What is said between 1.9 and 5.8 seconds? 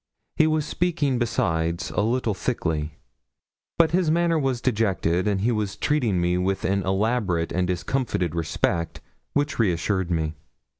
a little thickly; but his manner was dejected, and he was